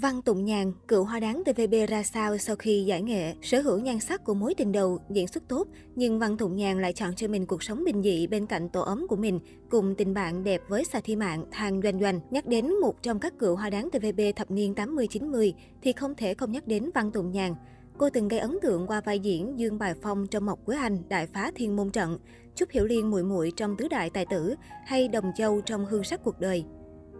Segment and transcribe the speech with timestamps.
[0.00, 3.78] Văn Tụng Nhàn, cựu hoa đáng TVB ra sao sau khi giải nghệ, sở hữu
[3.78, 7.14] nhan sắc của mối tình đầu, diễn xuất tốt, nhưng Văn Tụng Nhàn lại chọn
[7.14, 9.40] cho mình cuộc sống bình dị bên cạnh tổ ấm của mình,
[9.70, 12.20] cùng tình bạn đẹp với Sa Thi Mạng, Thang Doanh Doanh.
[12.30, 15.52] Nhắc đến một trong các cựu hoa đáng TVB thập niên 80-90
[15.82, 17.54] thì không thể không nhắc đến Văn Tụng Nhàn.
[17.98, 20.98] Cô từng gây ấn tượng qua vai diễn Dương Bài Phong trong Mộc Quế Anh,
[21.08, 22.18] Đại phá Thiên Môn Trận,
[22.54, 24.54] Trúc Hiểu Liên muội muội trong Tứ Đại Tài Tử
[24.86, 26.64] hay Đồng Châu trong Hương sắc cuộc đời.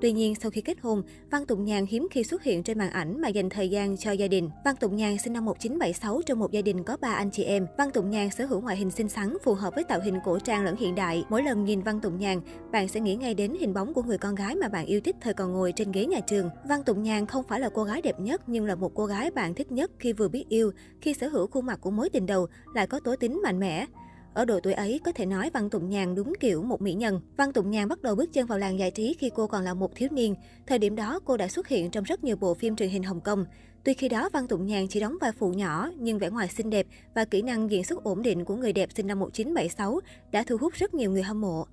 [0.01, 2.91] Tuy nhiên, sau khi kết hôn, Văn Tụng Nhàn hiếm khi xuất hiện trên màn
[2.91, 4.51] ảnh mà dành thời gian cho gia đình.
[4.65, 7.67] Văn Tụng Nhàn sinh năm 1976 trong một gia đình có ba anh chị em.
[7.79, 10.39] Văn Tụng Nhàn sở hữu ngoại hình xinh xắn, phù hợp với tạo hình cổ
[10.39, 11.25] trang lẫn hiện đại.
[11.31, 12.41] Mỗi lần nhìn Văn Tụng Nhàn,
[12.73, 15.17] bạn sẽ nghĩ ngay đến hình bóng của người con gái mà bạn yêu thích
[15.21, 16.51] thời còn ngồi trên ghế nhà trường.
[16.69, 19.31] Văn Tụng Nhàn không phải là cô gái đẹp nhất nhưng là một cô gái
[19.31, 20.71] bạn thích nhất khi vừa biết yêu,
[21.01, 23.87] khi sở hữu khuôn mặt của mối tình đầu, lại có tố tính mạnh mẽ.
[24.37, 27.21] Ở độ tuổi ấy, có thể nói Văn Tụng Nhàn đúng kiểu một mỹ nhân.
[27.37, 29.75] Văn Tụng Nhàn bắt đầu bước chân vào làng giải trí khi cô còn là
[29.75, 30.35] một thiếu niên.
[30.67, 33.21] Thời điểm đó, cô đã xuất hiện trong rất nhiều bộ phim truyền hình Hồng
[33.21, 33.45] Kông.
[33.85, 36.71] Tuy khi đó Văn Tụng Nhàn chỉ đóng vai phụ nhỏ, nhưng vẻ ngoài xinh
[36.71, 40.01] đẹp và kỹ năng diễn xuất ổn định của người đẹp sinh năm 1976
[40.33, 41.67] đã thu hút rất nhiều người hâm mộ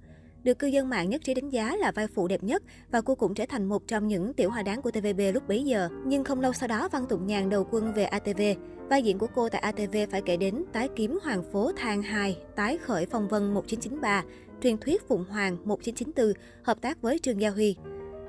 [0.43, 3.15] được cư dân mạng nhất trí đánh giá là vai phụ đẹp nhất và cô
[3.15, 5.89] cũng trở thành một trong những tiểu hoa đáng của TVB lúc bấy giờ.
[6.05, 8.41] Nhưng không lâu sau đó, Văn Tụng Nhàn đầu quân về ATV.
[8.89, 12.37] Vai diễn của cô tại ATV phải kể đến Tái kiếm Hoàng phố Thang 2,
[12.55, 14.23] Tái khởi phong vân 1993,
[14.61, 16.33] Truyền thuyết Phụng Hoàng 1994,
[16.63, 17.75] hợp tác với Trương Gia Huy.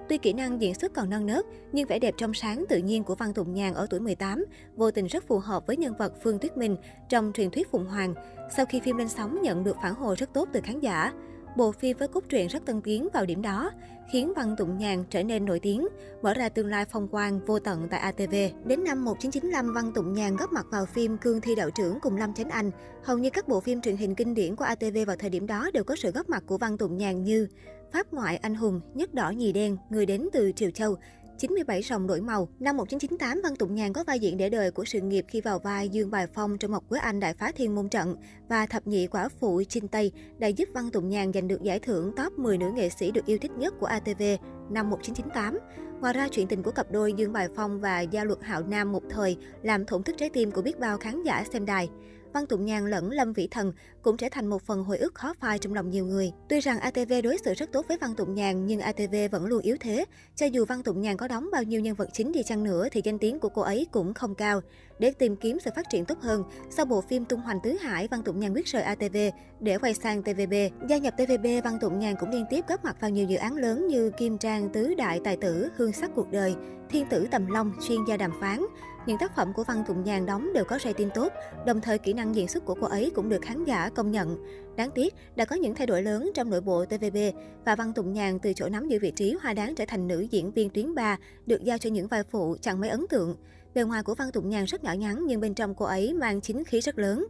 [0.09, 3.05] Tuy kỹ năng diễn xuất còn non nớt, nhưng vẻ đẹp trong sáng tự nhiên
[3.05, 4.45] của Văn Tụng Nhàn ở tuổi 18
[4.77, 6.77] vô tình rất phù hợp với nhân vật Phương Tuyết Minh
[7.09, 8.15] trong truyền thuyết Phụng Hoàng.
[8.57, 11.13] Sau khi phim lên sóng nhận được phản hồi rất tốt từ khán giả.
[11.57, 13.71] Bộ phim với cốt truyện rất tân tiến vào điểm đó,
[14.13, 15.89] khiến Văn Tụng Nhàn trở nên nổi tiếng,
[16.23, 18.35] mở ra tương lai phong quang vô tận tại ATV.
[18.65, 22.17] Đến năm 1995, Văn Tụng Nhàn góp mặt vào phim Cương Thi Đạo Trưởng cùng
[22.17, 22.71] Lâm Chánh Anh.
[23.03, 25.71] Hầu như các bộ phim truyền hình kinh điển của ATV vào thời điểm đó
[25.75, 27.49] đều có sự góp mặt của Văn Tụng Nhàn như
[27.93, 30.97] Pháp ngoại anh hùng, Nhất đỏ nhì đen, Người đến từ Triều Châu,
[31.39, 32.49] 97 sòng đổi màu.
[32.61, 35.59] Năm 1998, Văn Tụng Nhàn có vai diễn để đời của sự nghiệp khi vào
[35.59, 38.17] vai Dương Bài Phong trong Mộc Quế Anh Đại phá thiên môn trận
[38.49, 41.79] và thập nhị quả phụ Trinh Tây đã giúp Văn Tụng Nhàn giành được giải
[41.79, 44.23] thưởng top 10 nữ nghệ sĩ được yêu thích nhất của ATV
[44.71, 45.59] năm 1998.
[46.01, 48.93] Ngoài ra, chuyện tình của cặp đôi Dương Bài Phong và Gia Luật Hạo Nam
[48.93, 51.89] một thời làm thổn thức trái tim của biết bao khán giả xem đài.
[52.35, 53.73] Văn Tụng Nhàn lẫn Lâm Vĩ Thần
[54.03, 56.33] cũng trở thành một phần hồi ức khó phai trong lòng nhiều người.
[56.49, 59.63] Tuy rằng ATV đối xử rất tốt với Văn Tụng Nhàn nhưng ATV vẫn luôn
[59.63, 60.05] yếu thế.
[60.37, 62.89] Cho dù Văn Tụng Nhàn có đóng bao nhiêu nhân vật chính đi chăng nữa
[62.93, 64.61] thì danh tiếng của cô ấy cũng không cao.
[64.99, 68.09] Để tìm kiếm sự phát triển tốt hơn, sau bộ phim Tung Hoành Tứ Hải,
[68.09, 69.17] Văn Tụng Nhàn quyết rời ATV
[69.61, 70.55] để quay sang TVB.
[70.89, 73.57] Gia nhập TVB, Văn Tụng Nhàn cũng liên tiếp góp mặt vào nhiều dự án
[73.57, 76.55] lớn như Kim Trang Tứ Đại Tài Tử, Hương Sắc Cuộc Đời,
[76.91, 78.65] Thiên Tử Tầm Long, Chuyên gia đàm phán.
[79.07, 81.33] Những tác phẩm của Văn Tụng Nhàn đóng đều có rating tốt,
[81.67, 84.37] đồng thời kỹ năng diễn xuất của cô ấy cũng được khán giả công nhận.
[84.77, 87.17] Đáng tiếc, đã có những thay đổi lớn trong nội bộ TVB
[87.65, 90.21] và Văn Tụng Nhàn từ chỗ nắm giữ vị trí hoa đáng trở thành nữ
[90.21, 93.37] diễn viên tuyến ba được giao cho những vai phụ chẳng mấy ấn tượng.
[93.75, 96.41] Bề ngoài của Văn Tụng Nhàn rất nhỏ nhắn nhưng bên trong cô ấy mang
[96.41, 97.27] chính khí rất lớn.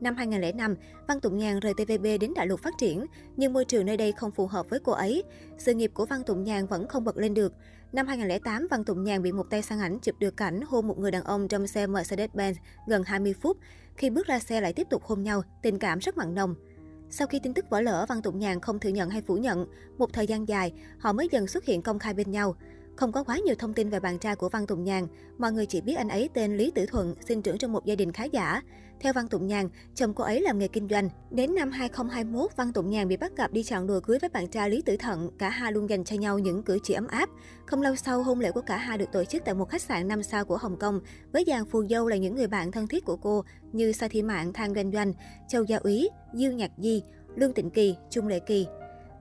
[0.00, 0.74] Năm 2005,
[1.08, 3.06] Văn Tụng Nhàn rời TVB đến đại lục phát triển,
[3.36, 5.22] nhưng môi trường nơi đây không phù hợp với cô ấy.
[5.58, 7.52] Sự nghiệp của Văn Tụng Nhàn vẫn không bật lên được.
[7.92, 10.98] Năm 2008, Văn Tụng Nhàn bị một tay sang ảnh chụp được cảnh hôn một
[10.98, 12.54] người đàn ông trong xe Mercedes-Benz
[12.86, 13.56] gần 20 phút.
[13.96, 16.54] Khi bước ra xe lại tiếp tục hôn nhau, tình cảm rất mặn nồng.
[17.10, 19.66] Sau khi tin tức vỡ lỡ, Văn Tụng Nhàn không thừa nhận hay phủ nhận.
[19.98, 22.56] Một thời gian dài, họ mới dần xuất hiện công khai bên nhau.
[23.00, 25.06] Không có quá nhiều thông tin về bạn trai của Văn Tùng Nhàn,
[25.38, 27.94] mọi người chỉ biết anh ấy tên Lý Tử Thuận, sinh trưởng trong một gia
[27.94, 28.62] đình khá giả.
[29.00, 31.08] Theo Văn Tụng Nhàn, chồng cô ấy làm nghề kinh doanh.
[31.30, 34.48] Đến năm 2021, Văn Tụng Nhàn bị bắt gặp đi chọn đùa cưới với bạn
[34.48, 35.30] trai Lý Tử Thận.
[35.38, 37.28] Cả hai luôn dành cho nhau những cử chỉ ấm áp.
[37.66, 40.08] Không lâu sau, hôn lễ của cả hai được tổ chức tại một khách sạn
[40.08, 41.00] 5 sao của Hồng Kông,
[41.32, 44.22] với dàn phù dâu là những người bạn thân thiết của cô như Sa Thị
[44.22, 45.12] Mạn, Thang Doanh Doanh,
[45.48, 47.02] Châu Gia Úy, Dương Nhạc Di,
[47.36, 48.66] Lương Tịnh Kỳ, Trung Lệ Kỳ.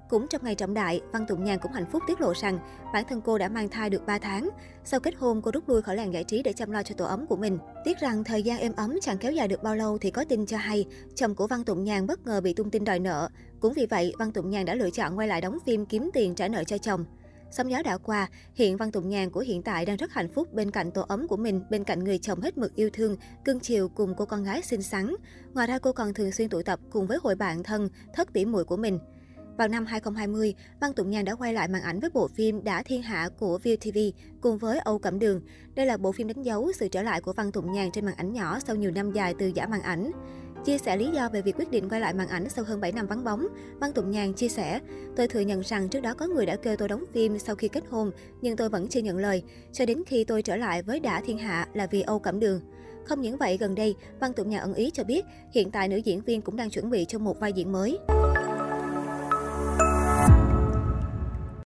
[0.10, 2.60] Cũng trong ngày trọng đại, Văn Tụng Nhàn cũng hạnh phúc tiết lộ rằng
[2.94, 4.50] bản thân cô đã mang thai được 3 tháng.
[4.84, 7.06] Sau kết hôn, cô rút lui khỏi làng giải trí để chăm lo cho tổ
[7.06, 7.58] ấm của mình.
[7.86, 10.46] Tiếc rằng thời gian êm ấm chẳng kéo dài được bao lâu thì có tin
[10.46, 13.30] cho hay, chồng của Văn Tụng Nhàn bất ngờ bị tung tin đòi nợ.
[13.60, 16.36] Cũng vì vậy, Văn Tụng Nhàn đã lựa chọn quay lại đóng phim kiếm tiền
[16.36, 17.06] trả nợ cho chồng.
[17.52, 20.54] Sóng gió đã qua, hiện Văn Tụng Nhàn của hiện tại đang rất hạnh phúc
[20.54, 23.60] bên cạnh tổ ấm của mình, bên cạnh người chồng hết mực yêu thương, cưng
[23.60, 25.16] chiều cùng cô con gái xinh xắn.
[25.54, 28.46] Ngoài ra cô còn thường xuyên tụ tập cùng với hội bạn thân, thất tỉ
[28.46, 29.00] muội của mình.
[29.60, 32.84] Vào năm 2020, Văn Tụng Nhàn đã quay lại màn ảnh với bộ phim Đã
[32.84, 33.98] Thiên Hạ của ViuTV
[34.42, 35.42] cùng với Âu Cẩm Đường.
[35.76, 38.16] Đây là bộ phim đánh dấu sự trở lại của Văn Tụng Nhàn trên màn
[38.16, 40.12] ảnh nhỏ sau nhiều năm dài từ giả màn ảnh.
[40.66, 42.92] Chia sẻ lý do về việc quyết định quay lại màn ảnh sau hơn 7
[42.92, 43.48] năm vắng bóng,
[43.80, 44.80] Văn Tụng Nhàn chia sẻ,
[45.16, 47.68] tôi thừa nhận rằng trước đó có người đã kêu tôi đóng phim sau khi
[47.68, 48.12] kết hôn,
[48.42, 51.38] nhưng tôi vẫn chưa nhận lời, cho đến khi tôi trở lại với Đã Thiên
[51.38, 52.62] Hạ là vì Âu Cẩm Đường.
[53.06, 55.98] Không những vậy, gần đây, Văn Tụng Nhàn ẩn ý cho biết, hiện tại nữ
[55.98, 58.00] diễn viên cũng đang chuẩn bị cho một vai diễn mới.